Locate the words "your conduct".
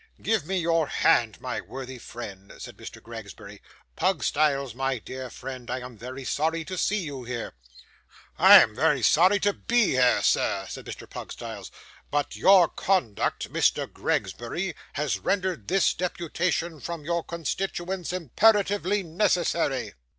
12.35-13.53